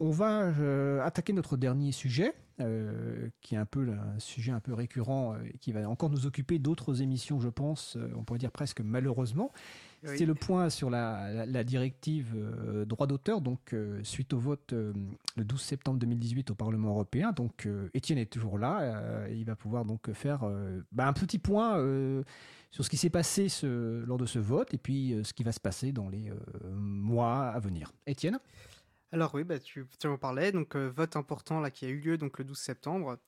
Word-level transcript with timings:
on 0.00 0.10
va 0.10 0.44
euh, 0.44 1.02
attaquer 1.02 1.34
notre 1.34 1.58
dernier 1.58 1.92
sujet, 1.92 2.32
euh, 2.60 3.28
qui 3.42 3.54
est 3.54 3.58
un 3.58 3.66
peu 3.66 3.90
un 3.90 4.18
sujet 4.18 4.50
un 4.50 4.60
peu 4.60 4.72
récurrent, 4.72 5.36
et 5.44 5.58
qui 5.58 5.72
va 5.72 5.88
encore 5.88 6.08
nous 6.08 6.26
occuper 6.26 6.58
d'autres 6.58 7.02
émissions, 7.02 7.38
je 7.38 7.50
pense, 7.50 7.98
on 8.16 8.24
pourrait 8.24 8.38
dire 8.38 8.50
presque 8.50 8.80
malheureusement. 8.80 9.52
C'est 10.02 10.24
le 10.24 10.34
point 10.34 10.70
sur 10.70 10.88
la, 10.88 11.62
directive 11.62 12.34
droit 12.86 13.06
d'auteur, 13.06 13.42
donc 13.42 13.76
suite 14.02 14.32
au 14.32 14.38
vote 14.38 14.72
le 14.72 15.44
12 15.44 15.60
septembre 15.60 15.98
2018 15.98 16.50
au 16.50 16.54
Parlement 16.54 16.88
européen. 16.88 17.32
Donc 17.32 17.68
Étienne 17.92 18.16
est 18.16 18.32
toujours 18.32 18.58
là, 18.58 19.28
il 19.28 19.44
va 19.44 19.56
pouvoir 19.56 19.84
donc 19.84 20.10
faire 20.14 20.50
bah, 20.90 21.06
un 21.06 21.12
petit 21.12 21.38
point 21.38 21.76
sur 22.70 22.82
ce 22.82 22.88
qui 22.88 22.96
s'est 22.96 23.10
passé 23.10 23.48
lors 23.62 24.16
de 24.16 24.24
ce 24.24 24.38
vote 24.38 24.72
et 24.72 24.78
puis 24.78 25.20
ce 25.22 25.34
qui 25.34 25.42
va 25.42 25.52
se 25.52 25.60
passer 25.60 25.92
dans 25.92 26.08
les 26.08 26.32
mois 26.72 27.48
à 27.48 27.60
venir. 27.60 27.92
Étienne? 28.06 28.38
Alors 29.12 29.34
oui, 29.34 29.42
bah, 29.42 29.58
tu, 29.58 29.86
tu 29.98 30.06
en 30.06 30.18
parlais, 30.18 30.52
donc 30.52 30.76
euh, 30.76 30.88
vote 30.94 31.16
important 31.16 31.60
là 31.60 31.70
qui 31.70 31.84
a 31.84 31.88
eu 31.88 31.98
lieu 31.98 32.16
donc 32.16 32.38
le 32.38 32.44
12 32.44 32.56
septembre 32.56 33.18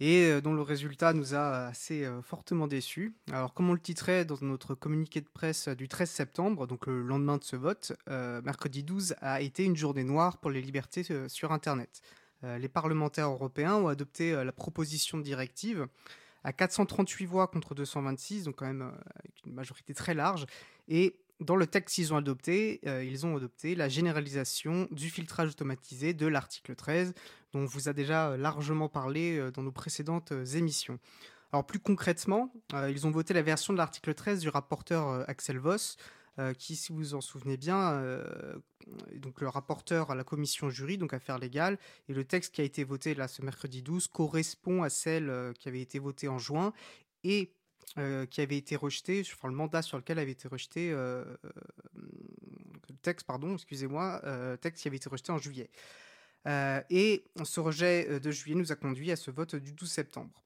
et 0.00 0.24
euh, 0.24 0.40
dont 0.40 0.54
le 0.54 0.62
résultat 0.62 1.12
nous 1.12 1.34
a 1.34 1.66
assez 1.66 2.04
euh, 2.04 2.20
fortement 2.20 2.66
déçus. 2.66 3.14
Alors 3.30 3.54
comme 3.54 3.70
on 3.70 3.74
le 3.74 3.78
titrait 3.78 4.24
dans 4.24 4.38
notre 4.40 4.74
communiqué 4.74 5.20
de 5.20 5.28
presse 5.28 5.68
du 5.68 5.86
13 5.86 6.10
septembre, 6.10 6.66
donc 6.66 6.86
le 6.86 7.02
lendemain 7.02 7.38
de 7.38 7.44
ce 7.44 7.54
vote, 7.54 7.92
mercredi 8.08 8.82
12 8.82 9.14
a 9.20 9.40
été 9.40 9.64
une 9.64 9.76
journée 9.76 10.04
noire 10.04 10.38
pour 10.38 10.50
les 10.50 10.60
libertés 10.60 11.04
sur 11.28 11.52
Internet. 11.52 12.00
les 12.42 12.68
parlementaires 12.68 13.28
européens 13.28 13.76
ont 13.76 13.88
adopté 13.88 14.32
la 14.44 14.52
proposition 14.52 15.16
de 15.16 15.22
directive 15.22 15.86
à 16.42 16.52
438 16.52 17.26
voix 17.26 17.46
contre 17.46 17.74
226, 17.74 18.44
donc 18.44 18.56
quand 18.56 18.66
même 18.66 18.92
avec 19.14 19.46
une 19.46 19.54
majorité 19.54 19.94
très 19.94 20.12
large, 20.12 20.46
et 20.88 21.16
dans 21.40 21.56
le 21.56 21.66
texte 21.66 21.96
qu'ils 21.96 22.12
ont 22.12 22.16
adopté, 22.16 22.80
euh, 22.86 23.04
ils 23.04 23.26
ont 23.26 23.36
adopté 23.36 23.74
la 23.74 23.88
généralisation 23.88 24.88
du 24.90 25.10
filtrage 25.10 25.50
automatisé 25.50 26.14
de 26.14 26.26
l'article 26.26 26.74
13, 26.74 27.14
dont 27.52 27.60
on 27.60 27.66
vous 27.66 27.88
a 27.88 27.92
déjà 27.92 28.30
euh, 28.30 28.36
largement 28.36 28.88
parlé 28.88 29.38
euh, 29.38 29.50
dans 29.50 29.62
nos 29.62 29.72
précédentes 29.72 30.32
émissions. 30.54 30.98
Alors 31.52 31.66
plus 31.66 31.78
concrètement, 31.78 32.52
ils 32.88 33.06
ont 33.06 33.12
voté 33.12 33.32
la 33.32 33.42
version 33.42 33.72
de 33.72 33.78
l'article 33.78 34.12
13 34.12 34.40
du 34.40 34.48
rapporteur 34.48 35.24
Axel 35.28 35.58
Voss, 35.58 35.96
qui, 36.58 36.74
si 36.74 36.90
vous 36.90 36.98
vous 36.98 37.14
en 37.14 37.20
souvenez 37.20 37.56
bien, 37.56 38.02
donc 39.18 39.40
le 39.40 39.46
rapporteur 39.46 40.10
à 40.10 40.16
la 40.16 40.24
commission 40.24 40.68
jury, 40.68 40.98
donc 40.98 41.14
affaires 41.14 41.38
légales, 41.38 41.78
et 42.08 42.12
le 42.12 42.24
texte 42.24 42.52
qui 42.52 42.60
a 42.60 42.64
été 42.64 42.82
voté 42.82 43.14
là 43.14 43.28
ce 43.28 43.40
mercredi 43.40 43.82
12 43.82 44.08
correspond 44.08 44.82
à 44.82 44.90
celle 44.90 45.52
qui 45.60 45.68
avait 45.68 45.80
été 45.80 46.00
votée 46.00 46.26
en 46.26 46.38
juin, 46.38 46.72
et 47.22 47.54
euh, 47.98 48.26
qui 48.26 48.40
avait 48.40 48.56
été 48.56 48.74
rejeté, 48.74 49.22
enfin 49.32 49.48
le 49.48 49.54
mandat 49.54 49.80
sur 49.80 49.96
lequel 49.96 50.18
avait 50.18 50.32
été 50.32 50.48
rejeté, 50.48 50.90
euh, 50.90 51.24
euh, 51.44 51.50
le 51.94 52.96
texte, 53.02 53.24
pardon, 53.26 53.54
excusez-moi, 53.54 54.20
texte 54.60 54.82
qui 54.82 54.88
avait 54.88 54.96
été 54.96 55.08
rejeté 55.08 55.30
en 55.30 55.38
juillet. 55.38 55.70
et 56.46 57.24
ce 57.44 57.60
rejet 57.60 58.18
de 58.18 58.30
juillet 58.30 58.56
nous 58.56 58.72
a 58.72 58.76
conduit 58.76 59.12
à 59.12 59.16
ce 59.16 59.30
vote 59.30 59.54
du 59.54 59.72
12 59.72 59.90
septembre. 59.90 60.42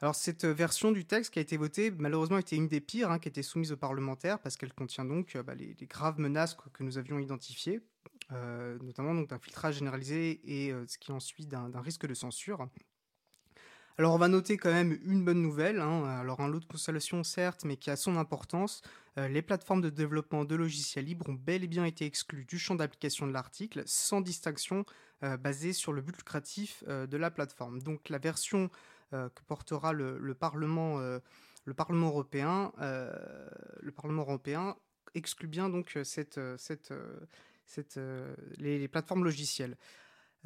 Alors 0.00 0.14
cette 0.14 0.44
version 0.44 0.92
du 0.92 1.04
texte 1.04 1.32
qui 1.32 1.38
a 1.38 1.42
été 1.42 1.56
votée, 1.56 1.90
malheureusement, 1.90 2.38
était 2.38 2.56
une 2.56 2.68
des 2.68 2.80
pires, 2.80 3.10
hein, 3.10 3.18
qui 3.18 3.28
était 3.28 3.42
soumise 3.42 3.72
aux 3.72 3.76
parlementaires, 3.76 4.38
parce 4.38 4.56
qu'elle 4.56 4.72
contient 4.72 5.04
donc 5.04 5.36
bah, 5.38 5.54
les, 5.54 5.74
graves 5.86 6.20
menaces 6.20 6.54
que, 6.54 6.82
nous 6.82 6.98
avions 6.98 7.18
identifiées, 7.18 7.80
notamment 8.30 9.14
d'un 9.14 9.38
filtrage 9.38 9.78
généralisé 9.78 10.40
et 10.44 10.72
ce 10.86 10.98
qui 10.98 11.10
en 11.10 11.20
suit 11.20 11.46
d'un 11.46 11.80
risque 11.80 12.06
de 12.06 12.14
censure. 12.14 12.68
Alors 13.96 14.12
on 14.12 14.18
va 14.18 14.26
noter 14.26 14.56
quand 14.56 14.72
même 14.72 14.98
une 15.04 15.24
bonne 15.24 15.40
nouvelle, 15.40 15.78
hein. 15.78 16.04
alors 16.04 16.40
un 16.40 16.48
lot 16.48 16.58
de 16.58 16.64
consolation 16.64 17.22
certes, 17.22 17.64
mais 17.64 17.76
qui 17.76 17.90
a 17.90 17.96
son 17.96 18.16
importance. 18.16 18.82
Euh, 19.18 19.28
les 19.28 19.40
plateformes 19.40 19.82
de 19.82 19.88
développement 19.88 20.44
de 20.44 20.56
logiciels 20.56 21.04
libres 21.04 21.28
ont 21.28 21.34
bel 21.34 21.62
et 21.62 21.68
bien 21.68 21.84
été 21.84 22.04
exclues 22.04 22.44
du 22.44 22.58
champ 22.58 22.74
d'application 22.74 23.28
de 23.28 23.32
l'article, 23.32 23.84
sans 23.86 24.20
distinction 24.20 24.84
euh, 25.22 25.36
basée 25.36 25.72
sur 25.72 25.92
le 25.92 26.02
but 26.02 26.16
lucratif 26.16 26.82
euh, 26.88 27.06
de 27.06 27.16
la 27.16 27.30
plateforme. 27.30 27.80
Donc 27.82 28.08
la 28.08 28.18
version 28.18 28.68
que 29.12 29.42
portera 29.46 29.92
le, 29.92 30.34
Parlement, 30.34 30.98
le 30.98 31.74
Parlement 31.76 32.08
européen, 32.08 32.72
exclut 35.14 35.46
bien 35.46 35.70
les 38.58 38.88
plateformes 38.88 39.22
logicielles. 39.22 39.76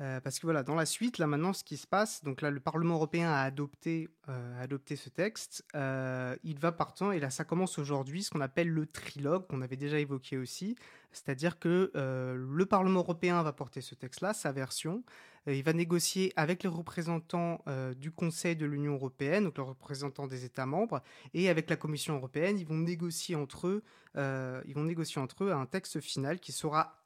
Euh, 0.00 0.20
parce 0.20 0.38
que 0.38 0.46
voilà, 0.46 0.62
dans 0.62 0.76
la 0.76 0.86
suite, 0.86 1.18
là 1.18 1.26
maintenant, 1.26 1.52
ce 1.52 1.64
qui 1.64 1.76
se 1.76 1.86
passe, 1.86 2.22
donc 2.22 2.40
là, 2.40 2.50
le 2.50 2.60
Parlement 2.60 2.94
européen 2.94 3.28
a 3.30 3.42
adopté, 3.42 4.08
euh, 4.28 4.62
adopté 4.62 4.94
ce 4.94 5.08
texte. 5.08 5.64
Euh, 5.74 6.36
il 6.44 6.58
va 6.58 6.70
partant, 6.70 7.10
et 7.10 7.18
là, 7.18 7.30
ça 7.30 7.44
commence 7.44 7.78
aujourd'hui, 7.78 8.22
ce 8.22 8.30
qu'on 8.30 8.40
appelle 8.40 8.68
le 8.68 8.86
trilogue, 8.86 9.46
qu'on 9.48 9.60
avait 9.60 9.76
déjà 9.76 9.98
évoqué 9.98 10.38
aussi. 10.38 10.76
C'est-à-dire 11.10 11.58
que 11.58 11.90
le 11.94 12.66
Parlement 12.66 13.00
européen 13.00 13.42
va 13.42 13.52
porter 13.52 13.80
ce 13.80 13.94
texte-là, 13.94 14.34
sa 14.34 14.52
version. 14.52 15.02
il 15.46 15.62
va 15.62 15.72
négocier 15.72 16.34
avec 16.36 16.62
les 16.62 16.68
représentants 16.68 17.64
du 17.96 18.12
Conseil 18.12 18.56
de 18.56 18.66
l'Union 18.66 18.92
européenne, 18.92 19.44
donc 19.44 19.56
les 19.56 19.64
représentants 19.64 20.26
des 20.26 20.44
États 20.44 20.66
membres, 20.66 21.02
et 21.32 21.48
avec 21.48 21.70
la 21.70 21.76
Commission 21.76 22.14
européenne, 22.14 22.58
ils 22.58 22.66
vont 22.66 22.76
négocier 22.76 23.36
entre 23.36 23.68
eux, 23.68 23.82
ils 24.16 24.74
vont 24.74 24.84
négocier 24.84 25.20
entre 25.20 25.44
eux 25.44 25.52
un 25.52 25.64
texte 25.64 25.98
final 26.00 26.40
qui 26.40 26.52
sera 26.52 27.02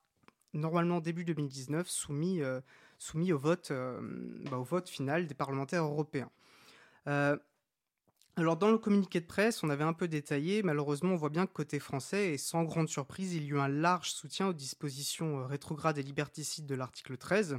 normalement 0.52 1.00
début 1.00 1.24
2019 1.24 1.88
soumis 1.88 2.42
soumis 3.02 3.32
au 3.32 3.38
vote, 3.38 3.70
euh, 3.72 4.00
bah, 4.50 4.58
au 4.58 4.62
vote 4.62 4.88
final 4.88 5.26
des 5.26 5.34
parlementaires 5.34 5.82
européens. 5.82 6.30
Euh, 7.08 7.36
alors 8.36 8.56
dans 8.56 8.70
le 8.70 8.78
communiqué 8.78 9.20
de 9.20 9.26
presse, 9.26 9.62
on 9.62 9.70
avait 9.70 9.84
un 9.84 9.92
peu 9.92 10.08
détaillé, 10.08 10.62
malheureusement 10.62 11.12
on 11.12 11.16
voit 11.16 11.28
bien 11.28 11.46
que 11.46 11.52
côté 11.52 11.80
français, 11.80 12.32
et 12.32 12.38
sans 12.38 12.62
grande 12.62 12.88
surprise, 12.88 13.34
il 13.34 13.42
y 13.42 13.46
a 13.46 13.50
eu 13.50 13.58
un 13.58 13.68
large 13.68 14.10
soutien 14.12 14.48
aux 14.48 14.52
dispositions 14.52 15.40
euh, 15.40 15.46
rétrogrades 15.46 15.98
et 15.98 16.02
liberticides 16.02 16.66
de 16.66 16.74
l'article 16.74 17.16
13. 17.16 17.58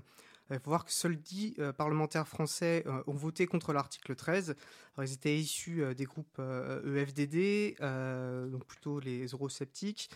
Il 0.50 0.60
faut 0.60 0.72
voir 0.72 0.86
que 0.86 0.92
seuls 0.92 1.16
10 1.16 1.56
parlementaires 1.78 2.28
français 2.28 2.84
ont 3.08 3.14
voté 3.14 3.48
contre 3.48 3.72
l'article 3.72 4.14
13. 4.14 4.56
Alors, 4.96 5.10
ils 5.10 5.14
étaient 5.14 5.38
issus 5.38 5.96
des 5.96 6.04
groupes 6.04 6.38
EFDD, 6.38 7.78
e 7.80 8.50
donc 8.52 8.66
plutôt 8.66 9.00
les 9.00 9.28
eurosceptiques, 9.28 10.10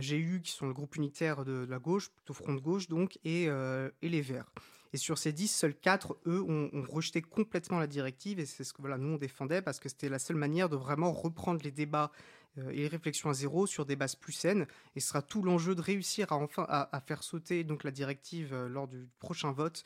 GU 0.00 0.40
qui 0.42 0.52
sont 0.52 0.66
le 0.66 0.72
groupe 0.72 0.96
unitaire 0.96 1.44
de 1.44 1.66
la 1.68 1.78
gauche, 1.78 2.10
plutôt 2.10 2.34
front 2.34 2.54
de 2.54 2.60
gauche 2.60 2.88
donc, 2.88 3.18
et, 3.24 3.48
euh, 3.48 3.90
et 4.02 4.08
les 4.08 4.20
Verts. 4.20 4.50
Et 4.92 4.96
sur 4.96 5.18
ces 5.18 5.32
10, 5.32 5.48
seuls 5.48 5.74
4, 5.74 6.16
eux, 6.26 6.42
ont, 6.42 6.70
rejeté 6.88 7.20
complètement 7.20 7.78
la 7.78 7.86
directive, 7.86 8.40
et 8.40 8.46
c'est 8.46 8.64
ce 8.64 8.72
que 8.72 8.80
voilà, 8.80 8.96
nous 8.96 9.14
on 9.14 9.18
défendait, 9.18 9.60
parce 9.60 9.78
que 9.78 9.88
c'était 9.88 10.08
la 10.08 10.18
seule 10.18 10.36
manière 10.36 10.68
de 10.68 10.76
vraiment 10.76 11.12
reprendre 11.12 11.60
les 11.62 11.70
débats 11.70 12.10
euh, 12.58 12.70
et 12.70 12.76
les 12.76 12.88
réflexions 12.88 13.28
à 13.28 13.34
zéro 13.34 13.66
sur 13.66 13.84
des 13.84 13.96
bases 13.96 14.16
plus 14.16 14.32
saines, 14.32 14.66
et 14.96 15.00
ce 15.00 15.08
sera 15.08 15.20
tout 15.20 15.42
l'enjeu 15.42 15.74
de 15.74 15.82
réussir 15.82 16.32
à 16.32 16.36
enfin 16.36 16.64
à, 16.68 17.00
faire 17.06 17.22
sauter 17.22 17.64
donc 17.64 17.84
la 17.84 17.90
directive 17.90 18.54
lors 18.54 18.88
du 18.88 19.08
prochain 19.18 19.52
vote 19.52 19.84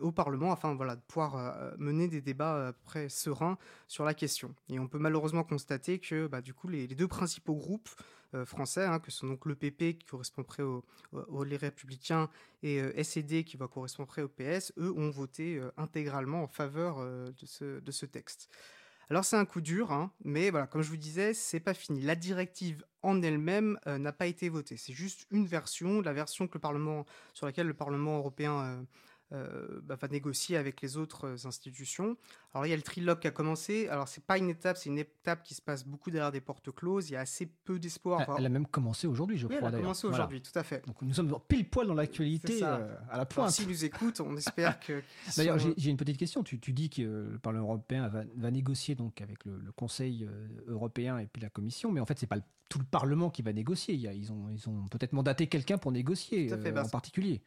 au 0.00 0.12
Parlement, 0.12 0.52
afin 0.52 0.76
voilà, 0.76 0.94
de 0.94 1.00
pouvoir 1.00 1.74
mener 1.76 2.06
des 2.06 2.20
débats 2.20 2.72
près 2.84 3.08
sereins 3.08 3.58
sur 3.88 4.04
la 4.04 4.14
question. 4.14 4.54
Et 4.68 4.78
on 4.78 4.86
peut 4.86 5.00
malheureusement 5.00 5.42
constater 5.42 5.98
que 5.98 6.28
bah, 6.28 6.40
du 6.40 6.54
coup 6.54 6.68
les, 6.68 6.86
deux 6.86 7.08
principaux 7.08 7.56
groupes 7.56 7.88
euh, 7.98 8.02
français, 8.44 8.84
hein, 8.84 8.98
que 8.98 9.10
sont 9.10 9.26
donc 9.26 9.46
le 9.46 9.54
PP 9.54 9.98
qui 9.98 10.06
correspond 10.08 10.42
près 10.42 10.62
aux, 10.62 10.84
les 11.44 11.56
Républicains 11.56 12.28
et 12.62 12.80
euh, 12.80 13.02
SED 13.02 13.44
qui 13.44 13.56
va 13.56 13.68
correspondre 13.68 14.08
près 14.08 14.22
au 14.22 14.28
PS, 14.28 14.72
eux 14.78 14.92
ont 14.96 15.10
voté 15.10 15.56
euh, 15.56 15.70
intégralement 15.76 16.42
en 16.44 16.48
faveur 16.48 17.00
de 17.00 17.46
ce, 17.46 17.80
de, 17.80 18.06
texte. 18.06 18.48
Alors 19.10 19.24
c'est 19.24 19.36
un 19.36 19.44
coup 19.44 19.60
dur, 19.60 19.92
hein, 19.92 20.10
mais 20.24 20.50
voilà, 20.50 20.66
comme 20.66 20.82
je 20.82 20.88
vous 20.88 20.96
disais, 20.96 21.34
c'est 21.34 21.60
pas 21.60 21.74
fini. 21.74 22.00
La 22.00 22.14
directive 22.14 22.84
en 23.02 23.20
elle-même 23.20 23.78
n'a 23.86 24.12
pas 24.12 24.26
été 24.26 24.48
votée. 24.48 24.76
C'est 24.76 24.92
juste 24.92 25.26
une 25.30 25.46
version, 25.46 26.00
la 26.00 26.12
version 26.12 26.46
que 26.46 26.54
le 26.54 26.60
Parlement, 26.60 27.04
sur 27.34 27.46
laquelle 27.46 27.66
le 27.66 27.74
Parlement 27.74 28.18
européen 28.18 28.60
euh, 28.60 28.82
bah, 29.82 29.96
va 30.00 30.08
négocier 30.08 30.56
avec 30.56 30.82
les 30.82 30.96
autres 30.96 31.26
euh, 31.26 31.46
institutions. 31.46 32.16
Alors 32.52 32.66
il 32.66 32.70
y 32.70 32.72
a 32.72 32.76
le 32.76 32.82
trilogue 32.82 33.18
qui 33.18 33.28
a 33.28 33.30
commencé. 33.30 33.88
Alors 33.88 34.06
c'est 34.06 34.24
pas 34.24 34.36
une 34.36 34.50
étape, 34.50 34.76
c'est 34.76 34.90
une 34.90 34.98
étape 34.98 35.42
qui 35.42 35.54
se 35.54 35.62
passe 35.62 35.86
beaucoup 35.86 36.10
derrière 36.10 36.32
des 36.32 36.40
portes 36.40 36.70
closes. 36.70 37.08
Il 37.08 37.14
y 37.14 37.16
a 37.16 37.20
assez 37.20 37.46
peu 37.46 37.78
d'espoir. 37.78 38.20
Elle, 38.36 38.44
a 38.44 38.48
même 38.50 38.66
commencé 38.66 39.06
aujourd'hui, 39.06 39.38
je 39.38 39.46
oui, 39.46 39.56
crois. 39.56 39.68
Elle 39.70 39.76
a 39.76 39.78
commencé 39.78 40.06
aujourd'hui, 40.06 40.42
tout 40.42 40.56
à 40.58 40.62
fait. 40.62 40.86
Donc 40.86 41.00
nous 41.00 41.14
sommes 41.14 41.34
pile 41.48 41.68
poil 41.68 41.86
dans 41.86 41.94
l'actualité 41.94 42.60
euh, 42.62 42.94
à 43.10 43.16
la 43.16 43.24
pointe. 43.24 43.50
S'ils 43.50 43.68
nous 43.68 43.84
écoutent, 43.84 44.20
on 44.20 44.36
espère 44.36 44.78
que. 44.80 45.02
D'ailleurs, 45.36 45.58
j'ai 45.58 45.90
une 45.90 45.96
petite 45.96 46.18
question. 46.18 46.42
Tu, 46.42 46.58
dis 46.58 46.90
que 46.90 47.02
le 47.02 47.38
Parlement 47.38 47.68
européen 47.68 48.08
va, 48.08 48.50
négocier 48.50 48.94
donc 48.94 49.20
avec 49.20 49.44
le, 49.44 49.72
Conseil 49.74 50.28
européen 50.66 51.18
et 51.18 51.26
puis 51.26 51.40
la 51.40 51.48
Commission, 51.48 51.90
mais 51.90 52.00
en 52.00 52.06
fait 52.06 52.18
c'est 52.18 52.26
pas 52.26 52.38
tout 52.68 52.78
le 52.78 52.84
Parlement 52.84 53.30
qui 53.30 53.42
va 53.42 53.52
négocier. 53.52 53.94
ils 53.94 54.32
ont, 54.32 54.48
ils 54.50 54.68
ont 54.68 54.86
peut-être 54.90 55.12
mandaté 55.12 55.46
quelqu'un 55.46 55.78
pour 55.78 55.92
négocier 55.92 56.48
bah, 56.48 56.84
en 56.84 56.88
particulier. 56.88 57.42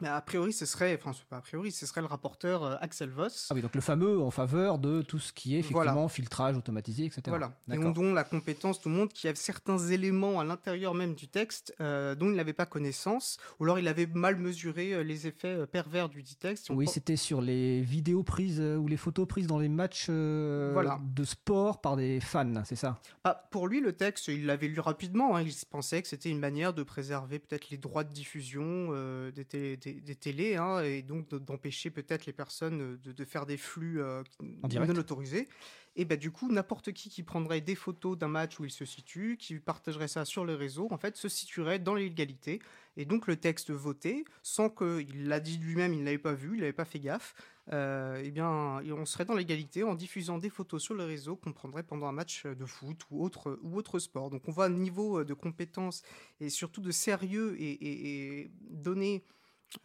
Mais 0.00 0.08
a 0.08 0.20
priori, 0.20 0.52
ce 0.52 0.66
serait, 0.66 0.98
enfin, 1.00 1.12
pas 1.30 1.36
a 1.36 1.40
priori, 1.40 1.70
ce 1.70 1.86
serait 1.86 2.00
le 2.00 2.08
rapporteur 2.08 2.64
euh, 2.64 2.76
Axel 2.80 3.10
Voss. 3.10 3.46
Ah 3.50 3.54
oui, 3.54 3.62
donc 3.62 3.76
le 3.76 3.80
fameux 3.80 4.20
en 4.20 4.32
faveur 4.32 4.78
de 4.78 5.02
tout 5.02 5.20
ce 5.20 5.32
qui 5.32 5.54
est 5.54 5.60
effectivement 5.60 6.08
filtrage 6.08 6.56
automatisé, 6.56 7.04
etc. 7.04 7.22
Voilà. 7.28 7.52
Et 7.72 7.78
on 7.78 7.90
donne 7.92 8.12
la 8.12 8.24
compétence, 8.24 8.80
tout 8.80 8.88
le 8.88 8.96
monde, 8.96 9.12
qui 9.12 9.28
a 9.28 9.34
certains 9.36 9.78
éléments 9.78 10.40
à 10.40 10.44
l'intérieur 10.44 10.94
même 10.94 11.14
du 11.14 11.28
texte 11.28 11.74
euh, 11.80 12.16
dont 12.16 12.28
il 12.28 12.34
n'avait 12.34 12.52
pas 12.52 12.66
connaissance, 12.66 13.38
ou 13.60 13.64
alors 13.64 13.78
il 13.78 13.86
avait 13.86 14.06
mal 14.06 14.36
mesuré 14.36 14.94
euh, 14.94 15.04
les 15.04 15.28
effets 15.28 15.64
pervers 15.68 16.08
du 16.08 16.22
dit 16.22 16.36
texte. 16.36 16.70
Oui, 16.70 16.88
c'était 16.88 17.16
sur 17.16 17.40
les 17.40 17.80
vidéos 17.82 18.24
prises 18.24 18.60
ou 18.60 18.88
les 18.88 18.96
photos 18.96 19.28
prises 19.28 19.46
dans 19.46 19.58
les 19.58 19.68
matchs 19.68 20.08
de 20.08 21.24
sport 21.24 21.80
par 21.80 21.96
des 21.96 22.18
fans, 22.18 22.64
c'est 22.64 22.74
ça? 22.74 22.98
Bah, 23.22 23.48
Pour 23.52 23.68
lui, 23.68 23.80
le 23.80 23.92
texte, 23.92 24.26
il 24.26 24.46
l'avait 24.46 24.68
lu 24.68 24.80
rapidement. 24.80 25.36
Hein. 25.36 25.42
il 25.42 25.54
pensait 25.70 26.02
que 26.02 26.08
c'était 26.08 26.30
une 26.30 26.40
manière 26.40 26.74
de 26.74 26.82
préserver 26.82 27.38
peut-être 27.38 27.70
les 27.70 27.78
droits 27.78 28.02
de 28.02 28.12
diffusion 28.12 28.90
des, 29.34 29.44
télé 29.44 29.76
des, 29.92 30.14
télés, 30.14 30.56
hein, 30.56 30.80
et 30.82 31.02
donc 31.02 31.28
d'empêcher 31.28 31.90
peut-être 31.90 32.26
les 32.26 32.32
personnes 32.32 32.98
de, 33.02 33.24
faire 33.24 33.46
des 33.46 33.56
flux 33.56 34.00
non 34.40 34.96
autorisés. 34.96 35.48
Et 35.96 36.04
bah, 36.04 36.16
du 36.16 36.32
coup, 36.32 36.50
n'importe 36.50 36.92
qui 36.92 37.08
qui 37.08 37.22
prendrait 37.22 37.60
des 37.60 37.76
photos 37.76 38.18
d'un 38.18 38.28
match 38.28 38.58
où 38.58 38.64
il 38.64 38.70
se 38.70 38.84
situe, 38.84 39.36
qui 39.38 39.54
partagerait 39.60 40.08
ça 40.08 40.24
sur 40.24 40.44
les 40.44 40.54
réseaux, 40.54 40.88
en 40.90 40.98
fait, 40.98 41.16
se 41.16 41.28
situerait 41.28 41.78
dans 41.78 41.94
l'illégalité. 41.94 42.60
Et 42.96 43.04
donc, 43.04 43.28
le 43.28 43.36
texte 43.36 43.70
voté, 43.70 44.24
sans 44.42 44.70
qu'il 44.70 45.28
l'a 45.28 45.38
dit 45.38 45.58
lui-même, 45.58 45.92
il 45.92 46.00
ne 46.00 46.04
l'avait 46.04 46.18
pas 46.18 46.32
vu, 46.32 46.54
il 46.54 46.60
n'avait 46.60 46.72
pas 46.72 46.84
fait 46.84 46.98
gaffe, 46.98 47.34
euh, 47.72 48.20
eh 48.24 48.30
bien, 48.30 48.48
on 48.48 49.06
serait 49.06 49.24
dans 49.24 49.34
l'égalité 49.34 49.84
en 49.84 49.94
diffusant 49.94 50.38
des 50.38 50.50
photos 50.50 50.82
sur 50.82 50.94
les 50.94 51.04
réseaux 51.04 51.36
qu'on 51.36 51.52
prendrait 51.52 51.82
pendant 51.84 52.06
un 52.06 52.12
match 52.12 52.44
de 52.44 52.64
foot 52.66 53.00
ou 53.10 53.24
autre, 53.24 53.58
ou 53.62 53.76
autre 53.76 53.98
sport. 54.00 54.30
Donc, 54.30 54.42
on 54.48 54.52
voit 54.52 54.66
un 54.66 54.70
niveau 54.70 55.22
de 55.22 55.34
compétence 55.34 56.02
et 56.40 56.50
surtout 56.50 56.80
de 56.80 56.90
sérieux 56.90 57.56
et, 57.60 58.50
donné, 58.68 59.24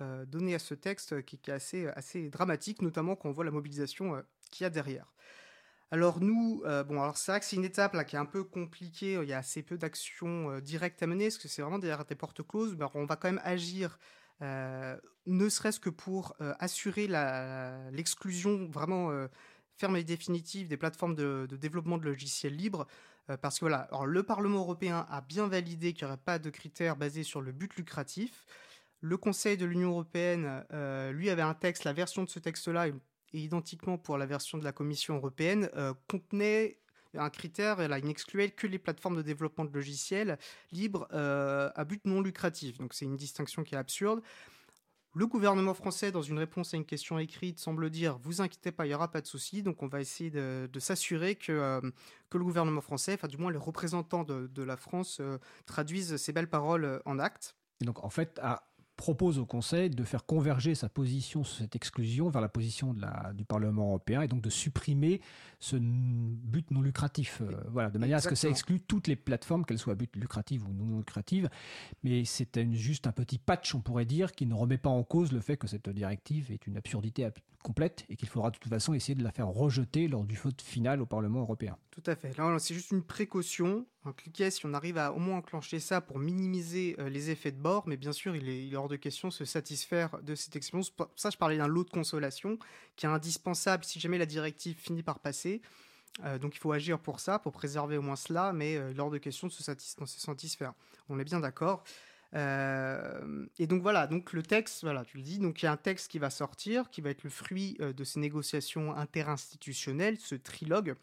euh, 0.01 0.25
donné 0.25 0.55
à 0.55 0.59
ce 0.59 0.73
texte 0.73 1.23
qui, 1.23 1.37
qui, 1.37 1.51
est 1.51 1.53
assez, 1.53 1.87
assez 1.87 2.29
dramatique, 2.29 2.81
notamment 2.81 3.15
quand 3.15 3.29
on 3.29 3.31
voit 3.31 3.45
la 3.45 3.51
mobilisation 3.51 4.15
euh, 4.15 4.21
qu'il 4.51 4.63
y 4.63 4.67
a 4.67 4.69
derrière. 4.69 5.11
Alors 5.91 6.19
nous, 6.21 6.61
euh, 6.65 6.83
bon, 6.83 7.01
alors 7.01 7.17
c'est 7.17 7.31
vrai 7.31 7.39
que 7.39 7.47
c'est 7.47 7.55
une 7.55 7.65
étape 7.65 7.93
là 7.95 8.03
qui 8.03 8.15
est 8.15 8.19
un 8.19 8.25
peu 8.25 8.43
compliquée. 8.43 9.13
Il 9.21 9.27
y 9.27 9.33
a 9.33 9.39
assez 9.39 9.63
peu 9.63 9.77
d'actions 9.77 10.51
euh, 10.51 10.61
directes 10.61 11.01
à 11.01 11.07
mener, 11.07 11.25
parce 11.25 11.39
que 11.39 11.47
c'est 11.47 11.63
vraiment 11.63 11.79
derrière 11.79 12.05
des 12.05 12.15
portes 12.15 12.45
closes. 12.45 12.75
Mais 12.77 12.85
on 12.93 13.05
va 13.05 13.15
quand 13.15 13.27
même 13.27 13.41
agir, 13.43 13.97
euh, 14.43 14.95
ne 15.25 15.49
serait-ce 15.49 15.79
que 15.79 15.89
pour 15.89 16.35
assurer 16.59 17.07
l'exclusion 17.91 18.67
vraiment 18.67 19.11
ferme 19.77 19.97
et 19.97 20.03
définitive 20.03 20.67
des 20.67 20.77
plateformes 20.77 21.15
de, 21.15 21.47
développement 21.51 21.97
de 21.97 22.05
logiciels 22.05 22.55
libres. 22.55 22.87
parce 23.41 23.59
que 23.59 23.65
voilà, 23.65 23.79
alors 23.91 24.05
le 24.05 24.23
Parlement 24.23 24.59
européen 24.59 25.05
a 25.09 25.21
bien 25.21 25.47
validé 25.47 25.93
qu'il 25.93 26.05
n'y 26.05 26.13
aurait 26.13 26.21
pas 26.23 26.39
de 26.39 26.49
critères 26.49 26.95
basés 26.95 27.23
sur 27.23 27.41
le 27.41 27.51
but 27.51 27.75
lucratif. 27.75 28.45
Le 29.01 29.17
Conseil 29.17 29.57
de 29.57 29.65
l'Union 29.65 29.91
européenne, 29.91 30.63
lui, 31.11 31.29
avait 31.29 31.41
un 31.41 31.53
texte, 31.53 31.83
la 31.85 31.93
version 31.93 32.23
de 32.23 32.29
ce 32.29 32.39
texte-là, 32.39 32.89
et 33.33 33.39
identiquement 33.39 33.97
pour 33.97 34.17
la 34.17 34.25
version 34.25 34.57
de 34.57 34.63
la 34.63 34.71
Commission 34.71 35.15
européenne, 35.15 35.69
euh, 35.75 35.93
contenait 36.07 36.79
un 37.15 37.29
critère, 37.29 37.81
elle, 37.81 37.91
n'excluait 38.03 38.51
que 38.51 38.67
les 38.67 38.77
plateformes 38.77 39.17
de 39.17 39.21
développement 39.23 39.65
de 39.65 39.73
logiciels 39.73 40.37
libres 40.71 41.07
euh, 41.11 41.71
à 41.75 41.83
but 41.83 42.05
non 42.05 42.21
lucratif. 42.21 42.77
Donc 42.77 42.93
c'est 42.93 43.05
une 43.05 43.17
distinction 43.17 43.63
qui 43.63 43.73
est 43.73 43.79
absurde. 43.79 44.21
Le 45.15 45.25
gouvernement 45.25 45.73
français, 45.73 46.11
dans 46.11 46.21
une 46.21 46.37
réponse 46.37 46.75
à 46.75 46.77
une 46.77 46.85
question 46.85 47.17
écrite, 47.17 47.59
semble 47.59 47.89
dire 47.89 48.19
Vous 48.19 48.41
inquiétez 48.41 48.71
pas, 48.71 48.85
il 48.85 48.89
n'y 48.89 48.95
aura 48.95 49.09
pas 49.09 49.21
de 49.21 49.25
souci. 49.25 49.63
Donc, 49.63 49.81
on 49.81 49.87
va 49.87 50.01
essayer 50.01 50.29
de, 50.29 50.69
s'assurer 50.77 51.33
que, 51.33 51.51
euh, 51.51 51.81
que 52.29 52.37
le 52.37 52.43
gouvernement 52.43 52.79
français, 52.79 53.15
enfin, 53.15 53.27
du 53.27 53.37
moins 53.37 53.51
les 53.51 53.57
représentants 53.57 54.23
de, 54.23 54.63
la 54.63 54.77
France, 54.77 55.19
traduisent 55.65 56.17
ces 56.17 56.31
belles 56.31 56.49
paroles 56.49 57.01
en 57.05 57.17
actes. 57.17 57.55
Donc, 57.81 58.03
en 58.03 58.11
fait, 58.11 58.39
à 58.43 58.68
propose 58.99 59.39
au 59.39 59.45
Conseil 59.45 59.89
de 59.89 60.03
faire 60.03 60.25
converger 60.25 60.75
sa 60.75 60.89
position 60.89 61.45
sur 61.45 61.57
cette 61.57 61.73
exclusion 61.73 62.29
vers 62.29 62.41
la 62.41 62.49
position 62.49 62.93
de 62.93 62.99
la, 62.99 63.31
du 63.33 63.45
Parlement 63.45 63.87
européen 63.87 64.21
et 64.23 64.27
donc 64.27 64.41
de 64.41 64.49
supprimer 64.49 65.21
ce 65.61 65.77
but 65.77 66.69
non 66.71 66.81
lucratif. 66.81 67.41
Euh, 67.41 67.51
voilà, 67.71 67.89
de 67.89 67.97
manière 67.97 68.17
à 68.17 68.19
ce 68.19 68.27
que 68.27 68.35
ça 68.35 68.49
exclue 68.49 68.81
toutes 68.81 69.07
les 69.07 69.15
plateformes, 69.15 69.63
qu'elles 69.63 69.77
soient 69.77 69.93
à 69.93 69.95
but 69.95 70.13
lucratif 70.17 70.63
ou 70.67 70.73
non 70.73 70.97
lucrative. 70.97 71.49
Mais 72.03 72.25
c'est 72.25 72.59
juste 72.73 73.07
un 73.07 73.13
petit 73.13 73.37
patch, 73.37 73.73
on 73.73 73.79
pourrait 73.79 74.03
dire, 74.03 74.33
qui 74.33 74.45
ne 74.45 74.53
remet 74.53 74.77
pas 74.77 74.89
en 74.89 75.03
cause 75.03 75.31
le 75.31 75.39
fait 75.39 75.55
que 75.55 75.67
cette 75.67 75.87
directive 75.89 76.51
est 76.51 76.67
une 76.67 76.75
absurdité 76.75 77.23
et 78.09 78.15
qu'il 78.15 78.27
faudra 78.27 78.51
de 78.51 78.57
toute 78.57 78.69
façon 78.69 78.93
essayer 78.93 79.15
de 79.15 79.23
la 79.23 79.31
faire 79.31 79.47
rejeter 79.47 80.07
lors 80.07 80.23
du 80.23 80.35
vote 80.35 80.61
final 80.61 81.01
au 81.01 81.05
Parlement 81.05 81.41
européen. 81.41 81.77
Tout 81.91 82.03
à 82.05 82.15
fait. 82.15 82.37
Là, 82.37 82.57
c'est 82.59 82.73
juste 82.73 82.91
une 82.91 83.03
précaution. 83.03 83.85
Un 84.05 84.13
cliquet, 84.13 84.51
si 84.51 84.65
on 84.65 84.73
arrive 84.73 84.97
à 84.97 85.13
au 85.13 85.19
moins 85.19 85.37
enclencher 85.37 85.79
ça 85.79 86.01
pour 86.01 86.19
minimiser 86.19 86.95
euh, 86.99 87.09
les 87.09 87.29
effets 87.29 87.51
de 87.51 87.59
bord, 87.59 87.87
mais 87.87 87.97
bien 87.97 88.11
sûr, 88.11 88.35
il 88.35 88.49
est, 88.49 88.75
hors 88.75 88.87
de 88.87 88.95
question 88.95 89.27
de 89.27 89.33
se 89.33 89.45
satisfaire 89.45 90.19
de 90.21 90.35
cette 90.35 90.55
expérience. 90.55 90.89
Pour 90.89 91.09
ça, 91.15 91.29
je 91.29 91.37
parlais 91.37 91.57
d'un 91.57 91.67
lot 91.67 91.83
de 91.83 91.89
consolation 91.89 92.57
qui 92.95 93.05
est 93.05 93.09
indispensable 93.09 93.83
si 93.83 93.99
jamais 93.99 94.17
la 94.17 94.25
directive 94.25 94.77
finit 94.77 95.03
par 95.03 95.19
passer. 95.19 95.61
Euh, 96.25 96.37
donc 96.37 96.55
il 96.55 96.59
faut 96.59 96.71
agir 96.71 96.99
pour 96.99 97.19
ça, 97.19 97.39
pour 97.39 97.51
préserver 97.51 97.97
au 97.97 98.01
moins 98.01 98.15
cela, 98.15 98.51
mais 98.51 98.75
euh, 98.77 98.93
hors 98.97 99.09
de 99.09 99.17
question 99.17 99.47
de 99.47 99.53
se, 99.53 99.63
satisfaire. 99.63 100.73
On 101.07 101.19
est 101.19 101.23
bien 101.23 101.39
d'accord. 101.39 101.83
Euh, 102.35 103.45
et 103.57 103.67
donc 103.67 103.81
voilà, 103.81 104.07
donc 104.07 104.33
le 104.33 104.43
texte, 104.43 104.83
voilà, 104.83 105.03
tu 105.03 105.17
le 105.17 105.23
dis, 105.23 105.39
donc 105.39 105.61
il 105.61 105.65
y 105.65 105.67
a 105.67 105.71
un 105.71 105.77
texte 105.77 106.09
qui 106.09 106.19
va 106.19 106.29
sortir, 106.29 106.89
qui 106.89 107.01
va 107.01 107.09
être 107.09 107.23
le 107.23 107.29
fruit 107.29 107.77
euh, 107.81 107.93
de 107.93 108.03
ces 108.03 108.19
négociations 108.19 108.95
interinstitutionnelles, 108.95 110.17
ce 110.19 110.35
trilogue. 110.35 110.95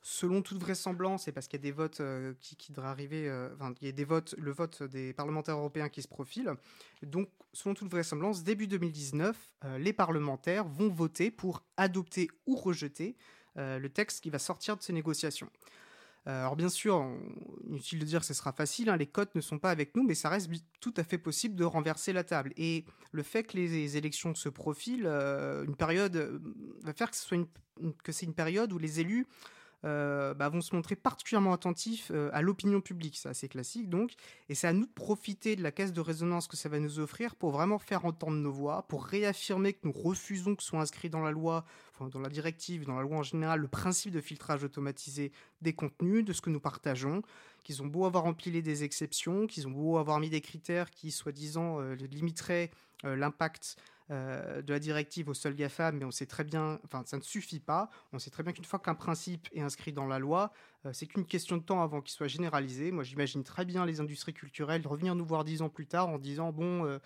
Selon 0.00 0.42
toute 0.42 0.58
vraisemblance, 0.58 1.26
et 1.26 1.32
parce 1.32 1.48
qu'il 1.48 1.58
y 1.58 1.62
a 1.62 1.64
des 1.64 1.72
votes 1.72 2.00
euh, 2.00 2.32
qui, 2.40 2.54
qui, 2.54 2.70
devraient 2.70 2.88
arriver, 2.88 3.28
enfin, 3.54 3.74
il 3.80 3.86
y 3.86 3.88
a 3.88 3.92
des 3.92 4.04
votes, 4.04 4.36
le 4.38 4.52
vote 4.52 4.84
des 4.84 5.12
parlementaires 5.12 5.56
européens 5.56 5.88
qui 5.88 6.02
se 6.02 6.08
profile. 6.08 6.54
Donc, 7.02 7.28
selon 7.52 7.74
toute 7.74 7.90
vraisemblance, 7.90 8.44
début 8.44 8.68
2019, 8.68 9.36
les 9.78 9.92
parlementaires 9.92 10.68
vont 10.68 10.88
voter 10.88 11.32
pour 11.32 11.64
adopter 11.76 12.30
ou 12.46 12.54
rejeter 12.54 13.16
le 13.56 13.88
texte 13.88 14.22
qui 14.22 14.30
va 14.30 14.38
sortir 14.38 14.76
de 14.76 14.82
ces 14.82 14.92
négociations. 14.92 15.50
Euh, 16.28 16.40
alors 16.40 16.56
bien 16.56 16.68
sûr, 16.68 17.06
inutile 17.66 17.98
de 18.00 18.04
dire 18.04 18.20
que 18.20 18.26
ce 18.26 18.34
sera 18.34 18.52
facile, 18.52 18.90
hein, 18.90 18.96
les 18.96 19.06
cotes 19.06 19.34
ne 19.34 19.40
sont 19.40 19.58
pas 19.58 19.70
avec 19.70 19.96
nous, 19.96 20.02
mais 20.02 20.14
ça 20.14 20.28
reste 20.28 20.50
tout 20.80 20.92
à 20.98 21.04
fait 21.04 21.16
possible 21.16 21.54
de 21.54 21.64
renverser 21.64 22.12
la 22.12 22.22
table. 22.22 22.52
Et 22.58 22.84
le 23.12 23.22
fait 23.22 23.44
que 23.44 23.56
les, 23.56 23.96
élections 23.96 24.34
se 24.34 24.50
profilent, 24.50 25.06
euh, 25.06 25.64
une 25.64 25.74
période 25.74 26.16
euh, 26.16 26.38
va 26.82 26.92
faire 26.92 27.10
que, 27.10 28.12
c'est 28.12 28.26
une 28.26 28.34
période 28.34 28.72
où 28.72 28.78
les 28.78 29.00
élus 29.00 29.26
euh, 29.84 30.34
bah, 30.34 30.48
vont 30.48 30.60
se 30.60 30.74
montrer 30.74 30.96
particulièrement 30.96 31.52
attentifs 31.52 32.10
euh, 32.12 32.30
à 32.32 32.42
l'opinion 32.42 32.80
publique. 32.80 33.16
C'est 33.16 33.28
assez 33.28 33.48
classique 33.48 33.88
donc. 33.88 34.12
Et 34.48 34.54
c'est 34.54 34.66
à 34.66 34.72
nous 34.72 34.86
de 34.86 34.92
profiter 34.92 35.54
de 35.54 35.62
la 35.62 35.70
caisse 35.70 35.92
de 35.92 36.00
résonance 36.00 36.48
que 36.48 36.56
ça 36.56 36.68
va 36.68 36.80
nous 36.80 36.98
offrir 36.98 37.36
pour 37.36 37.52
vraiment 37.52 37.78
faire 37.78 38.04
entendre 38.04 38.36
nos 38.36 38.50
voix, 38.50 38.82
pour 38.88 39.04
réaffirmer 39.04 39.74
que 39.74 39.80
nous 39.84 39.92
refusons 39.92 40.56
que 40.56 40.62
soit 40.64 40.80
inscrit 40.80 41.10
dans 41.10 41.20
la 41.20 41.30
loi, 41.30 41.64
dans 42.00 42.20
la 42.20 42.28
directive, 42.28 42.86
dans 42.86 42.96
la 42.96 43.02
loi 43.02 43.18
en 43.18 43.22
général, 43.22 43.60
le 43.60 43.68
principe 43.68 44.10
de 44.10 44.20
filtrage 44.20 44.64
automatisé 44.64 45.30
des 45.62 45.72
contenus, 45.72 46.24
de 46.24 46.32
ce 46.32 46.40
que 46.40 46.50
nous 46.50 46.60
partageons, 46.60 47.22
qu'ils 47.62 47.80
ont 47.82 47.86
beau 47.86 48.04
avoir 48.04 48.26
empilé 48.26 48.62
des 48.62 48.82
exceptions, 48.82 49.46
qu'ils 49.46 49.68
ont 49.68 49.72
beau 49.72 49.98
avoir 49.98 50.18
mis 50.18 50.30
des 50.30 50.40
critères 50.40 50.90
qui, 50.90 51.12
soi-disant, 51.12 51.80
euh, 51.80 51.94
limiteraient 51.94 52.70
l'impact 53.04 53.76
euh, 54.10 54.62
de 54.62 54.72
la 54.72 54.78
directive 54.78 55.28
au 55.28 55.34
seul 55.34 55.54
GAFAM, 55.54 55.98
mais 55.98 56.04
on 56.06 56.10
sait 56.10 56.24
très 56.24 56.42
bien, 56.42 56.80
enfin 56.84 57.02
ça 57.04 57.18
ne 57.18 57.22
suffit 57.22 57.60
pas. 57.60 57.90
On 58.14 58.18
sait 58.18 58.30
très 58.30 58.42
bien 58.42 58.52
qu'une 58.52 58.64
fois 58.64 58.78
qu'un 58.78 58.94
principe 58.94 59.48
est 59.52 59.60
inscrit 59.60 59.92
dans 59.92 60.06
la 60.06 60.18
loi, 60.18 60.50
euh, 60.86 60.94
c'est 60.94 61.06
qu'une 61.06 61.26
question 61.26 61.58
de 61.58 61.62
temps 61.62 61.82
avant 61.82 62.00
qu'il 62.00 62.12
soit 62.12 62.26
généralisé. 62.26 62.90
Moi 62.90 63.04
j'imagine 63.04 63.44
très 63.44 63.66
bien 63.66 63.84
les 63.84 64.00
industries 64.00 64.32
culturelles 64.32 64.86
revenir 64.86 65.14
nous 65.14 65.26
voir 65.26 65.44
dix 65.44 65.60
ans 65.60 65.68
plus 65.68 65.86
tard 65.86 66.08
en 66.08 66.18
disant 66.18 66.52
bon, 66.52 66.86
euh, 66.86 66.98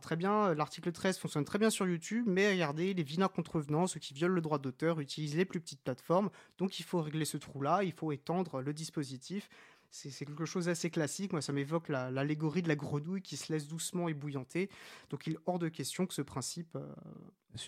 très 0.00 0.16
bien, 0.16 0.52
l'article 0.54 0.90
13 0.90 1.18
fonctionne 1.18 1.44
très 1.44 1.60
bien 1.60 1.70
sur 1.70 1.86
YouTube, 1.86 2.24
mais 2.26 2.50
regardez, 2.50 2.92
les 2.92 3.04
vilains 3.04 3.28
contrevenants, 3.28 3.86
ceux 3.86 4.00
qui 4.00 4.12
violent 4.12 4.34
le 4.34 4.40
droit 4.40 4.58
d'auteur, 4.58 4.98
utilisent 4.98 5.36
les 5.36 5.44
plus 5.44 5.60
petites 5.60 5.82
plateformes, 5.82 6.28
donc 6.58 6.80
il 6.80 6.82
faut 6.82 7.00
régler 7.00 7.24
ce 7.24 7.36
trou-là, 7.36 7.84
il 7.84 7.92
faut 7.92 8.10
étendre 8.10 8.62
le 8.62 8.72
dispositif 8.72 9.48
c'est 9.90 10.24
quelque 10.24 10.44
chose 10.44 10.66
d'assez 10.66 10.90
classique. 10.90 11.32
Moi, 11.32 11.40
ça 11.40 11.52
m'évoque 11.52 11.88
l'allégorie 11.88 12.62
de 12.62 12.68
la 12.68 12.76
grenouille 12.76 13.22
qui 13.22 13.36
se 13.36 13.52
laisse 13.52 13.66
doucement 13.66 14.08
ébouillanter. 14.08 14.68
Donc, 15.10 15.26
il 15.26 15.34
est 15.34 15.38
hors 15.46 15.58
de 15.58 15.68
question 15.68 16.06
que 16.06 16.14
ce 16.14 16.22
principe. 16.22 16.76
Euh, 16.76 16.94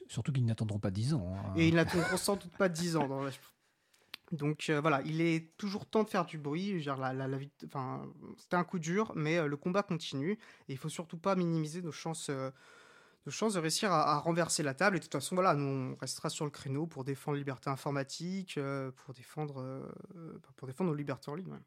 surtout 0.09 0.33
qu'ils 0.33 0.45
n'attendront 0.45 0.79
pas 0.79 0.91
10 0.91 1.15
ans. 1.15 1.35
Hein. 1.35 1.55
Et 1.57 1.69
ils 1.69 1.75
n'attendront 1.75 2.17
sans 2.17 2.37
doute 2.37 2.57
pas 2.57 2.69
10 2.69 2.97
ans. 2.97 3.09
Donc 4.33 4.71
euh, 4.71 4.81
voilà, 4.81 5.03
il 5.07 5.21
est 5.21 5.57
toujours 5.57 5.87
temps 5.87 6.05
de 6.05 6.09
faire 6.09 6.25
du 6.25 6.39
bruit. 6.39 6.81
la, 6.85 7.13
la, 7.13 7.39
enfin, 7.67 8.07
c'était 8.39 8.55
un 8.55 8.63
coup 8.63 8.79
dur, 8.79 9.13
mais 9.17 9.39
euh, 9.39 9.49
le 9.49 9.57
combat 9.57 9.83
continue. 9.83 10.33
Et 10.69 10.73
il 10.73 10.77
faut 10.77 10.89
surtout 10.89 11.19
pas 11.19 11.35
minimiser 11.35 11.83
nos 11.83 11.91
chances, 11.91 12.31
nos 12.31 13.33
chances 13.33 13.55
de 13.55 13.59
réussir 13.59 13.91
à, 13.91 14.19
renverser 14.21 14.63
la 14.63 14.75
table. 14.75 14.97
Et 14.97 14.99
de 15.01 15.05
toute 15.05 15.13
façon, 15.15 15.35
voilà, 15.35 15.55
nous 15.55 15.67
on 15.67 15.97
restera 15.97 16.31
sur 16.31 16.45
le 16.45 16.53
créneau 16.53 16.87
pour 16.87 17.03
défendre 17.03 17.35
la 17.35 17.41
liberté 17.41 17.71
informatique, 17.71 18.57
pour 18.99 19.15
défendre, 19.15 19.91
pour 20.57 20.69
défendre 20.69 20.91
nos 20.91 20.97
libertés 20.97 21.33
en 21.33 21.35
ligne. 21.35 21.59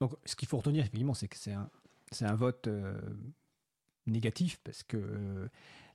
Donc, 0.00 0.14
ce 0.24 0.36
qu'il 0.36 0.48
faut 0.48 0.58
retenir, 0.58 0.80
effectivement, 0.80 1.14
c'est 1.14 1.28
que 1.28 1.36
c'est 1.36 1.52
un, 2.24 2.34
vote 2.34 2.68
euh, 2.68 2.98
négatif 4.06 4.60
parce 4.62 4.82
que 4.82 4.96
euh, 4.96 5.48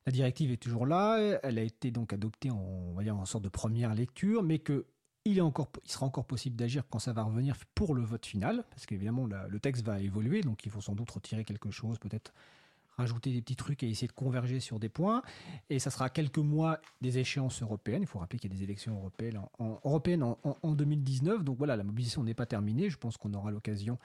la 0.06 0.12
directive 0.12 0.52
est 0.52 0.58
toujours 0.58 0.86
là. 0.86 1.40
Elle 1.44 1.60
a 1.60 1.64
été 1.64 1.92
donc 1.92 2.14
adoptée 2.14 2.50
en, 2.50 2.58
on 2.58 2.94
va 2.94 3.04
dire, 3.04 3.16
en 3.16 3.26
sorte 3.26 3.44
de 3.44 3.50
première 3.50 3.94
lecture, 3.94 4.44
mais 4.44 4.60
que 4.60 4.86
il, 5.26 5.38
est 5.38 5.42
encore, 5.42 5.72
il 5.86 5.92
sera 5.92 6.06
encore 6.06 6.26
possible 6.26 6.56
d'agir 6.56 6.84
quand 6.90 7.00
ça 7.00 7.14
va 7.14 7.24
revenir 7.24 7.56
pour 7.76 7.94
le 7.94 8.02
vote 8.02 8.26
final, 8.26 8.64
parce 8.72 8.88
qu'évidemment, 8.88 9.28
le 9.28 9.60
texte 9.60 9.86
va 9.86 10.00
évoluer, 10.00 10.42
donc 10.42 10.66
il 10.66 10.72
faut 10.72 10.82
sans 10.82 10.96
doute 10.96 11.12
retirer 11.12 11.44
quelque 11.44 11.70
chose, 11.70 12.00
peut-être 12.00 12.34
rajouter 13.02 13.32
des 13.32 13.42
petits 13.42 13.56
trucs 13.56 13.84
et 13.84 13.90
essayer 13.90 14.08
de 14.08 14.14
converger 14.14 14.60
sur 14.60 14.80
des 14.80 14.90
points. 14.90 15.22
Et 15.70 15.80
ça 15.80 15.90
sera 15.90 16.10
quelques 16.10 16.38
mois 16.38 16.80
des 17.02 17.18
échéances 17.18 17.62
européennes. 17.62 18.02
Il 18.02 18.08
faut 18.08 18.20
rappeler 18.20 18.40
qu'il 18.40 18.52
y 18.52 18.56
a 18.56 18.58
des 18.58 18.64
élections 18.64 18.96
européennes 18.96 19.42
en, 19.60 19.80
européennes 19.84 20.24
en, 20.24 20.72
2019. 20.72 21.44
Donc 21.44 21.58
voilà, 21.58 21.76
la 21.76 21.84
mobilisation 21.84 22.24
n'est 22.24 22.34
pas 22.34 22.46
terminée. 22.46 22.90
Je 22.90 22.98
pense 22.98 23.18
qu'on 23.18 23.34
aura 23.34 23.52
l'occasion 23.52 23.98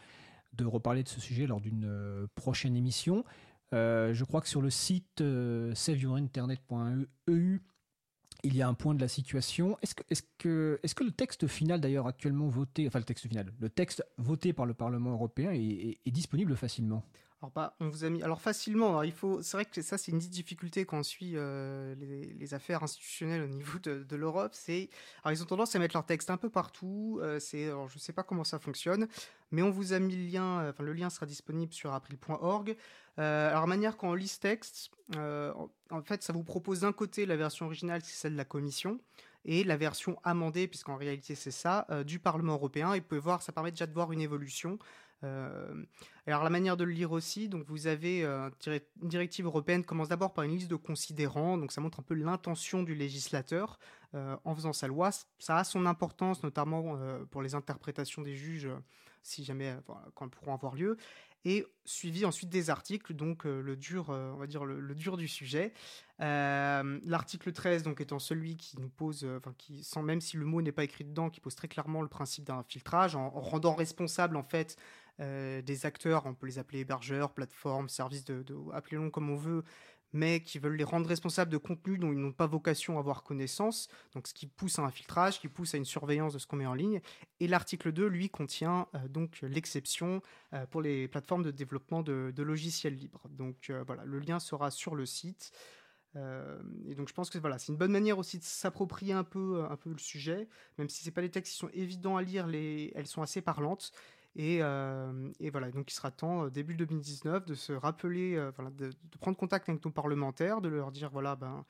de 0.55 0.65
reparler 0.65 1.03
de 1.03 1.09
ce 1.09 1.21
sujet 1.21 1.47
lors 1.47 1.61
d'une 1.61 1.85
euh, 1.85 2.26
prochaine 2.35 2.76
émission. 2.76 3.25
Euh, 3.73 4.15
je 4.15 4.25
crois 4.25 4.41
que 4.41 4.49
sur 4.49 4.62
le 4.62 4.71
site 4.71 5.21
euh, 5.21 5.75
saveyourinternet.eu, 5.75 7.61
il 8.45 8.57
y 8.57 8.62
a 8.62 8.69
un 8.69 8.75
point 8.75 8.95
de 8.95 9.00
la 9.00 9.09
situation. 9.09 9.76
Est-ce 9.83 9.95
que, 9.95 10.03
est 10.11 10.26
que, 10.38 10.81
est 10.83 10.95
que 10.95 11.05
le 11.05 11.11
texte 11.11 11.47
final, 11.47 11.81
d'ailleurs, 11.81 12.07
actuellement 12.07 12.49
voté, 12.49 12.87
enfin 12.87 12.99
le 12.99 13.05
texte 13.05 13.26
final, 13.29 13.53
le 13.59 13.69
texte 13.69 14.05
voté 14.19 14.53
par 14.53 14.67
le 14.67 14.75
Parlement 14.75 15.12
européen 15.12 15.50
est, 15.53 15.99
disponible 16.11 16.57
facilement? 16.57 17.03
Alors, 17.43 17.52
bah, 17.52 17.76
on 17.81 17.90
vous 17.90 18.05
a 18.05 18.09
mis. 18.09 18.23
Alors, 18.23 18.40
facilement, 18.40 19.02
il 19.02 19.12
faut. 19.12 19.43
C'est 19.43 19.59
vrai 19.59 19.66
que 19.66 19.83
ça, 19.83 19.99
c'est 19.99 20.11
une 20.11 20.19
difficulté 20.19 20.87
quand 20.87 20.99
on 20.99 21.02
suit 21.02 21.33
euh, 21.35 21.95
les, 21.95 22.55
affaires 22.55 22.83
institutionnelles 22.83 23.43
au 23.43 23.47
niveau 23.47 23.78
de, 23.78 24.16
l'Europe. 24.16 24.52
C'est. 24.55 24.88
Alors, 25.23 25.37
ils 25.37 25.43
ont 25.43 25.47
tendance 25.47 25.75
à 25.75 25.78
mettre 25.78 25.95
leur 25.95 26.07
texte 26.07 26.31
un 26.31 26.38
peu 26.38 26.49
partout. 26.49 27.19
Euh, 27.23 27.38
c'est. 27.38 27.66
Alors, 27.66 27.88
je 27.88 27.97
ne 27.97 28.00
sais 28.00 28.14
pas 28.14 28.23
comment 28.23 28.45
ça 28.45 28.59
fonctionne, 28.59 29.07
mais 29.50 29.61
on 29.61 29.71
vous 29.71 29.93
a 29.93 29.99
mis 29.99 30.16
le 30.16 30.33
lien. 30.33 30.61
Euh, 30.61 30.71
enfin, 30.71 30.83
le 30.83 30.95
lien 30.95 31.11
sera 31.11 31.26
disponible 31.26 31.75
sur 31.75 31.93
april.org. 31.93 32.75
alors, 33.19 33.66
manière, 33.66 33.99
quand 33.99 34.09
on 34.09 34.14
lit 34.14 34.28
ce 34.28 34.40
texte, 34.40 34.90
en 35.14 36.02
fait, 36.05 36.23
ça 36.23 36.33
vous 36.33 36.45
propose 36.45 36.81
d'un 36.81 36.93
côté 36.93 37.26
la 37.26 37.37
version 37.37 37.66
originale, 37.66 38.00
c'est 38.02 38.14
celle 38.14 38.33
de 38.33 38.38
la 38.38 38.47
Commission, 38.47 38.99
et 39.47 39.65
la 39.65 39.76
version 39.76 40.19
amendée, 40.25 40.69
puisqu'en 40.69 40.97
réalité 40.97 41.35
c'est 41.35 41.50
ça, 41.50 41.87
du 42.05 42.19
Parlement 42.19 42.55
européen. 42.55 42.93
Et 42.93 43.00
vous 43.00 43.07
pouvez 43.07 43.21
voir, 43.21 43.43
ça 43.43 43.53
permet 43.53 43.71
déjà 43.71 43.87
de 43.87 43.95
voir 43.95 44.12
une 44.12 44.21
évolution. 44.21 44.79
Euh, 45.25 45.85
alors 46.26 46.45
la 46.45 46.50
manière 46.50 46.76
de 46.76 46.85
le 46.85 46.93
lire 46.93 47.12
aussi, 47.12 47.49
donc 47.49 47.65
vous 47.67 47.87
avez 47.87 48.25
euh, 48.25 48.50
une 48.67 49.09
directive 49.09 49.47
européenne 49.47 49.85
commence 49.85 50.09
d'abord 50.09 50.35
par 50.35 50.45
une 50.45 50.53
liste 50.53 50.71
de 50.71 50.76
considérants, 50.76 51.57
donc 51.57 51.73
ça 51.73 51.81
montre 51.81 52.00
un 52.00 52.03
peu 52.03 52.15
l'intention 52.15 52.83
du 52.83 52.95
législateur 52.95 53.79
euh, 54.15 54.37
en 54.45 54.55
faisant 54.55 54.73
sa 54.73 54.88
loi. 54.88 55.11
Ça 55.38 55.57
a 55.57 55.65
son 55.65 55.87
importance, 55.87 56.43
notamment 56.43 56.99
pour 57.31 57.43
les 57.43 57.55
interprétations 57.55 58.23
des 58.23 58.35
juges, 58.35 58.69
si 59.23 59.45
jamais 59.45 59.75
quand 60.15 60.26
elles 60.26 60.31
pourront 60.31 60.55
avoir 60.55 60.75
lieu 60.75 60.97
et 61.47 61.65
suivi 61.85 62.25
ensuite 62.25 62.50
des 62.50 62.71
articles, 62.71 63.15
donc 63.15 63.45
le 63.45 63.76
dur, 63.76 64.09
on 64.09 64.37
va 64.37 64.49
dire 64.49 64.65
le, 64.65 64.95
dur 64.97 65.17
du 65.17 65.29
sujet. 65.29 65.73
L'article 66.19 67.53
13, 67.53 67.85
donc 67.85 68.00
étant 68.00 68.19
celui 68.19 68.57
qui 68.57 68.81
nous 68.81 68.88
pose, 68.88 69.25
enfin 69.37 69.55
qui, 69.57 69.85
sans 69.85 70.03
même 70.03 70.21
si 70.21 70.37
le 70.37 70.45
mot 70.45 70.61
n'est 70.61 70.73
pas 70.73 70.83
écrit 70.83 71.05
dedans, 71.05 71.31
qui 71.31 71.41
pose 71.41 71.55
très 71.55 71.69
clairement 71.69 72.03
le 72.03 72.09
principe 72.09 72.45
d'un 72.45 72.65
filtrage, 72.65 73.15
en, 73.15 73.26
en, 73.26 73.41
rendant 73.41 73.75
responsable 73.75 74.37
en 74.37 74.43
fait 74.43 74.76
euh, 75.19 75.62
des 75.62 75.87
acteurs, 75.87 76.26
on 76.26 76.35
peut 76.35 76.47
les 76.47 76.59
appeler 76.59 76.81
hébergeurs, 76.81 77.33
plateformes, 77.33 77.88
services, 77.88 78.25
de, 78.25 78.45
appelez-le 78.73 79.09
comme 79.11 79.31
on 79.31 79.37
veut, 79.37 79.65
mais 80.17 80.41
qui 80.41 80.59
veulent 80.59 80.77
les 80.77 80.85
rendre 80.85 81.07
responsables 81.07 81.51
de 81.51 81.59
contenus 81.59 82.01
dont 82.01 82.11
ils 82.11 82.19
n'ont 82.19 82.33
pas 82.33 82.47
vocation 82.47 82.97
à 82.97 83.01
avoir 83.01 83.23
connaissance, 83.23 83.89
donc 84.15 84.27
ce 84.27 84.35
qui 84.35 84.47
pousse 84.47 84.79
à 84.79 84.83
un 84.83 84.91
filtrage, 84.91 85.41
qui 85.41 85.49
pousse 85.49 85.75
à 85.75 85.79
une 85.79 85.85
surveillance 85.85 86.33
de 86.33 86.39
ce 86.39 86.47
qu'on 86.47 86.57
met 86.57 86.67
en 86.67 86.75
ligne. 86.75 87.01
Et 87.39 87.49
l'article 87.49 87.93
2, 87.93 88.07
lui, 88.07 88.31
contient 88.31 88.89
euh, 88.95 89.09
donc 89.09 89.39
l'exception 89.43 90.23
euh, 90.55 90.67
pour 90.67 90.81
les 90.81 91.07
plateformes 91.07 91.43
de 91.43 91.51
développement 91.51 92.03
de, 92.03 92.33
logiciels 92.43 92.95
libres. 92.95 93.29
Donc 93.29 93.73
voilà, 93.87 94.05
le 94.05 94.19
lien 94.19 94.39
sera 94.39 94.71
sur 94.71 94.95
le 94.95 95.05
site. 95.05 95.53
et 96.15 96.95
donc 96.95 97.09
je 97.09 97.15
pense 97.15 97.29
que 97.29 97.39
voilà, 97.39 97.59
c'est 97.59 97.73
une 97.73 97.79
bonne 97.79 97.91
manière 97.91 98.19
aussi 98.19 98.39
de 98.39 98.45
s'approprier 98.45 99.13
un 99.13 99.25
peu, 99.25 99.65
un 99.69 99.77
peu 99.77 99.91
le 99.91 99.99
sujet, 99.99 100.49
même 100.79 100.89
si 100.89 101.03
c'est 101.03 101.11
pas 101.11 101.23
des 101.23 101.31
textes 101.31 101.53
qui 101.53 101.59
sont 101.59 101.71
évidents 101.75 102.17
à 102.17 102.23
lire, 102.23 102.47
les, 102.47 102.93
elles 102.95 103.07
sont 103.07 103.23
assez 103.23 103.43
parlantes. 103.43 103.93
Euh, 104.38 105.33
et, 105.40 105.50
voilà, 105.50 105.71
donc 105.71 105.90
il 105.90 105.95
sera 105.95 106.11
temps, 106.11 106.45
euh, 106.45 106.50
début 106.50 106.75
2019, 106.75 107.47
de 107.47 107.55
se 107.55 107.73
rappeler, 107.73 108.37
euh, 108.37 108.52
de, 108.76 108.90
prendre 109.21 109.37
contact 109.37 109.69
avec 109.69 109.85
nos 109.85 109.90
parlementaires, 109.90 110.61
de 110.61 110.69
leur 110.69 110.93
dire, 110.93 111.11
voilà, 111.11 111.37
ben, 111.37 111.64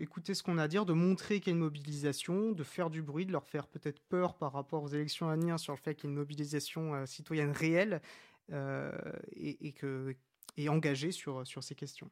écoutez 0.00 0.34
ce 0.34 0.42
qu'on 0.42 0.58
a 0.58 0.64
à 0.64 0.68
dire, 0.68 0.84
de 0.84 0.92
montrer 0.92 1.38
qu'il 1.38 1.52
y 1.52 1.54
a 1.54 1.56
une 1.56 1.62
mobilisation, 1.62 2.50
de 2.50 2.64
faire 2.64 2.90
du 2.90 3.02
bruit, 3.02 3.24
de 3.24 3.32
leur 3.32 3.46
faire 3.46 3.68
peut-être 3.68 4.00
peur 4.08 4.36
par 4.36 4.52
rapport 4.52 4.82
aux 4.82 4.88
élections 4.88 5.28
à 5.28 5.36
venir 5.36 5.60
sur 5.60 5.74
le 5.74 5.78
fait 5.78 5.94
qu'il 5.94 6.04
y 6.04 6.06
a 6.08 6.10
une 6.10 6.18
mobilisation 6.18 7.06
citoyenne 7.06 7.52
réelle 7.52 8.02
et, 8.50 10.68
engagée 10.68 11.12
sur, 11.12 11.46
sur 11.46 11.62
ces 11.62 11.76
questions. 11.76 12.10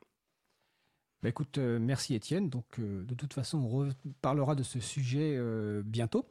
Bah 1.21 1.31
écoute, 1.31 1.59
merci 1.59 2.14
Étienne. 2.14 2.49
Donc, 2.49 2.78
de 2.78 3.14
toute 3.14 3.33
façon, 3.33 3.59
on 3.59 3.69
reparlera 3.69 4.54
de 4.54 4.62
ce 4.62 4.78
sujet 4.78 5.37
bientôt. 5.83 6.28